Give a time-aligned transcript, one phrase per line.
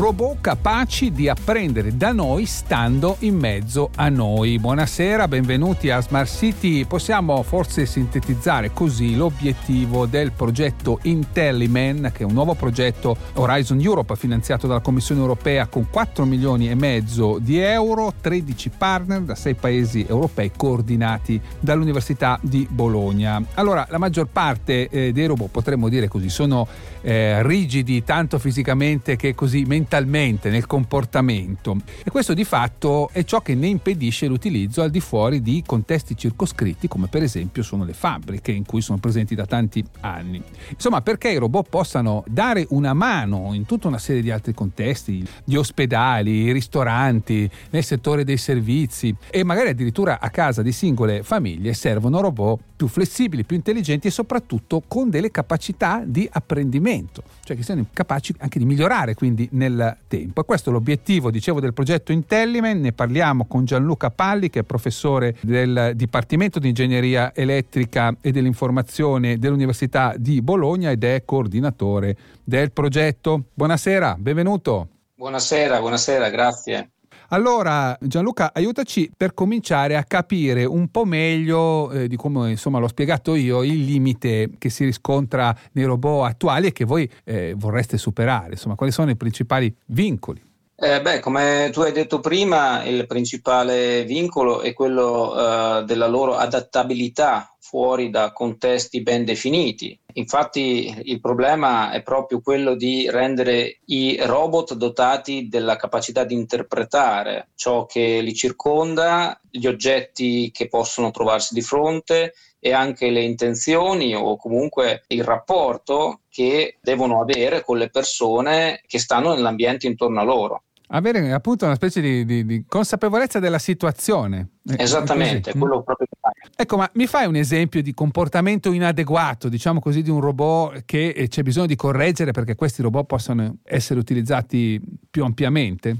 [0.00, 4.58] robot capaci di apprendere da noi stando in mezzo a noi.
[4.58, 6.86] Buonasera, benvenuti a Smart City.
[6.86, 14.16] Possiamo forse sintetizzare così l'obiettivo del progetto Intelliman, che è un nuovo progetto Horizon Europe
[14.16, 19.54] finanziato dalla Commissione europea con 4 milioni e mezzo di euro, 13 partner da 6
[19.54, 23.42] paesi europei coordinati dall'Università di Bologna.
[23.52, 26.66] Allora, la maggior parte eh, dei robot, potremmo dire così, sono
[27.02, 31.76] eh, rigidi tanto fisicamente che così mentalmente mentalmente, nel comportamento.
[32.04, 36.16] E questo di fatto è ciò che ne impedisce l'utilizzo al di fuori di contesti
[36.16, 40.40] circoscritti, come per esempio sono le fabbriche in cui sono presenti da tanti anni.
[40.70, 45.26] Insomma, perché i robot possano dare una mano in tutta una serie di altri contesti,
[45.42, 51.24] gli ospedali, i ristoranti, nel settore dei servizi e magari addirittura a casa di singole
[51.24, 57.54] famiglie, servono robot più flessibili, più intelligenti e soprattutto con delle capacità di apprendimento, cioè
[57.54, 60.40] che siano capaci anche di migliorare quindi nel tempo.
[60.40, 64.62] E questo è l'obiettivo, dicevo, del progetto Intellimen, ne parliamo con Gianluca Palli che è
[64.62, 72.72] professore del Dipartimento di Ingegneria Elettrica e dell'Informazione dell'Università di Bologna ed è coordinatore del
[72.72, 73.44] progetto.
[73.52, 74.88] Buonasera, benvenuto.
[75.16, 76.92] Buonasera, buonasera, grazie.
[77.32, 82.88] Allora, Gianluca, aiutaci per cominciare a capire un po' meglio eh, di come insomma, l'ho
[82.88, 87.98] spiegato io il limite che si riscontra nei robot attuali e che voi eh, vorreste
[87.98, 88.52] superare.
[88.52, 90.42] Insomma, quali sono i principali vincoli?
[90.74, 96.34] Eh, beh, come tu hai detto prima, il principale vincolo è quello eh, della loro
[96.34, 99.98] adattabilità fuori da contesti ben definiti.
[100.14, 107.50] Infatti il problema è proprio quello di rendere i robot dotati della capacità di interpretare
[107.54, 114.14] ciò che li circonda, gli oggetti che possono trovarsi di fronte e anche le intenzioni
[114.14, 120.24] o comunque il rapporto che devono avere con le persone che stanno nell'ambiente intorno a
[120.24, 124.48] loro avere appunto una specie di, di, di consapevolezza della situazione.
[124.66, 126.32] Eh, Esattamente, quello proprio che fai.
[126.56, 131.08] Ecco, ma mi fai un esempio di comportamento inadeguato, diciamo così, di un robot che
[131.08, 134.80] eh, c'è bisogno di correggere perché questi robot possano essere utilizzati
[135.10, 135.96] più ampiamente?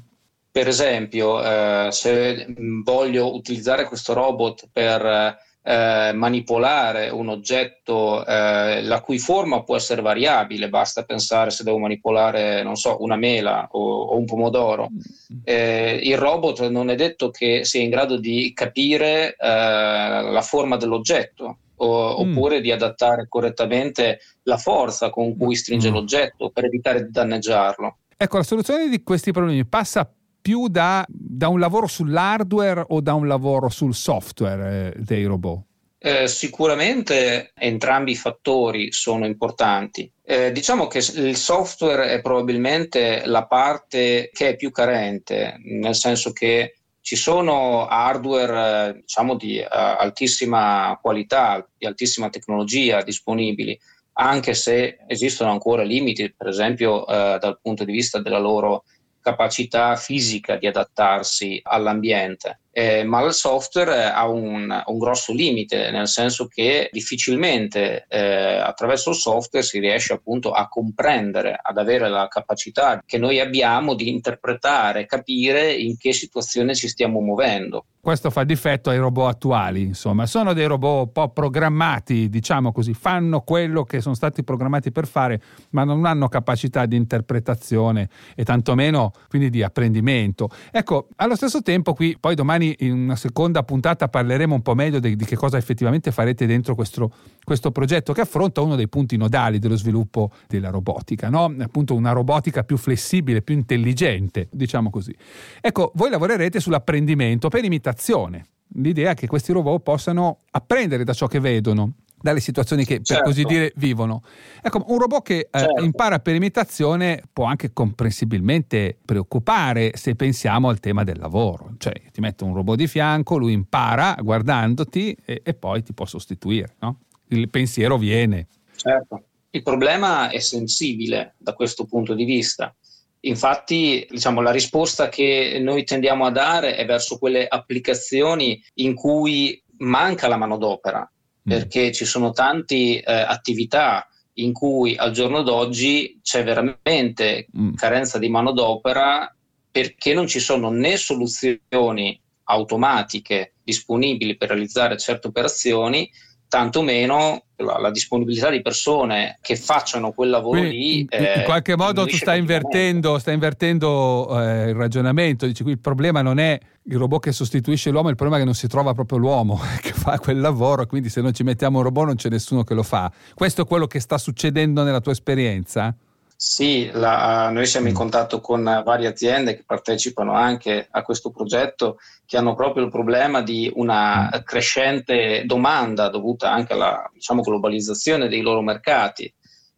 [0.52, 9.00] Per esempio, eh, se voglio utilizzare questo robot per eh, manipolare un oggetto eh, la
[9.00, 14.02] cui forma può essere variabile, basta pensare se devo manipolare, non so, una mela o,
[14.02, 14.88] o un pomodoro.
[14.90, 15.42] Mm-hmm.
[15.44, 20.76] Eh, il robot non è detto che sia in grado di capire eh, la forma
[20.76, 21.58] dell'oggetto.
[21.82, 22.30] O, mm.
[22.30, 25.94] oppure di adattare correttamente la forza con cui stringe mm.
[25.94, 27.96] l'oggetto per evitare di danneggiarlo.
[28.18, 30.06] Ecco, la soluzione di questi problemi passa
[30.40, 35.62] più da, da un lavoro sull'hardware o da un lavoro sul software eh, dei robot?
[36.02, 40.10] Eh, sicuramente entrambi i fattori sono importanti.
[40.24, 46.32] Eh, diciamo che il software è probabilmente la parte che è più carente, nel senso
[46.32, 53.78] che ci sono hardware eh, diciamo, di uh, altissima qualità, di altissima tecnologia disponibili,
[54.12, 58.84] anche se esistono ancora limiti, per esempio uh, dal punto di vista della loro
[59.20, 66.08] capacità fisica di adattarsi all'ambiente eh, ma il software ha un, un, grosso limite, nel
[66.08, 72.28] senso che difficilmente eh, attraverso il software si riesce appunto a comprendere, ad avere la
[72.28, 77.86] capacità che noi abbiamo di interpretare, capire in che situazione ci stiamo muovendo.
[78.02, 82.94] Questo fa difetto ai robot attuali, insomma, sono dei robot un po' programmati, diciamo così,
[82.94, 85.38] fanno quello che sono stati programmati per fare,
[85.70, 90.48] ma non hanno capacità di interpretazione e tantomeno quindi di apprendimento.
[90.70, 94.74] Ecco, allo stesso tempo qui poi domani domani in una seconda puntata parleremo un po'
[94.74, 97.10] meglio di, di che cosa effettivamente farete dentro questo,
[97.42, 101.54] questo, progetto che affronta uno dei punti nodali dello sviluppo della robotica, no?
[101.60, 105.14] appunto una robotica più flessibile, più intelligente, diciamo così.
[105.60, 108.46] Ecco, voi lavorerete sull'apprendimento per imitazione.
[108.74, 113.14] L'idea è che questi robot possano apprendere da ciò che vedono dalle situazioni che certo.
[113.14, 114.22] per così dire vivono.
[114.62, 115.82] Ecco, un robot che eh, certo.
[115.82, 122.20] impara per imitazione può anche comprensibilmente preoccupare se pensiamo al tema del lavoro, cioè ti
[122.20, 127.00] metto un robot di fianco, lui impara guardandoti e, e poi ti può sostituire, no?
[127.28, 128.48] Il pensiero viene.
[128.74, 129.24] Certo.
[129.50, 132.74] Il problema è sensibile da questo punto di vista.
[133.20, 139.62] Infatti, diciamo, la risposta che noi tendiamo a dare è verso quelle applicazioni in cui
[139.78, 141.10] manca la manodopera.
[141.50, 147.74] Perché ci sono tante eh, attività in cui al giorno d'oggi c'è veramente mm.
[147.74, 149.34] carenza di manodopera
[149.70, 156.10] perché non ci sono né soluzioni automatiche disponibili per realizzare certe operazioni,
[156.50, 160.98] tantomeno la, la, disponibilità di persone che facciano quel lavoro Quindi, lì.
[160.98, 165.72] In, in eh, qualche modo tu stai invertendo, stai invertendo eh, il ragionamento, dici qui
[165.72, 168.66] il problema non è il robot che sostituisce l'uomo, il problema è che non si
[168.66, 172.16] trova proprio l'uomo che fa quel lavoro, quindi se non ci mettiamo un robot non
[172.16, 173.10] c'è nessuno che lo fa.
[173.32, 175.94] Questo è quello che sta succedendo nella tua esperienza?
[176.42, 177.96] Sì, la, noi siamo in mm.
[177.96, 183.42] contatto con varie aziende che partecipano anche a questo progetto che hanno proprio il problema
[183.42, 184.40] di una mm.
[184.42, 189.30] crescente domanda dovuta anche alla diciamo, globalizzazione dei loro mercati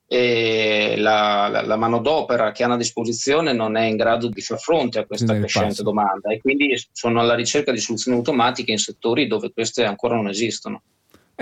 [0.07, 4.61] e la, la, la, manodopera che hanno a disposizione non è in grado di far
[4.61, 5.83] fronte a questa crescente passo.
[5.83, 10.29] domanda e quindi sono alla ricerca di soluzioni automatiche in settori dove queste ancora non
[10.29, 10.83] esistono.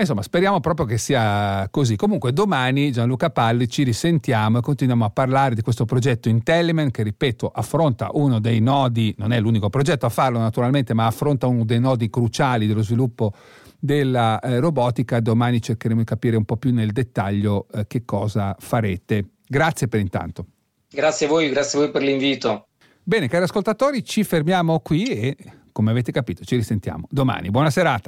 [0.01, 1.95] Insomma, speriamo proprio che sia così.
[1.95, 7.03] Comunque, domani Gianluca Palli ci risentiamo e continuiamo a parlare di questo progetto Intellimen che,
[7.03, 11.65] ripeto, affronta uno dei nodi, non è l'unico progetto a farlo naturalmente, ma affronta uno
[11.65, 13.33] dei nodi cruciali dello sviluppo
[13.79, 15.19] della eh, robotica.
[15.19, 19.25] Domani cercheremo di capire un po' più nel dettaglio eh, che cosa farete.
[19.47, 20.45] Grazie per intanto.
[20.89, 22.67] Grazie a voi, grazie a voi per l'invito.
[23.03, 25.35] Bene, cari ascoltatori, ci fermiamo qui e,
[25.71, 27.49] come avete capito, ci risentiamo domani.
[27.49, 27.99] Buona serata.